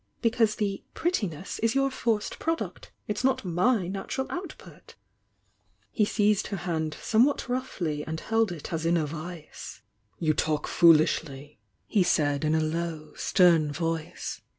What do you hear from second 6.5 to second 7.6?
hand somewhat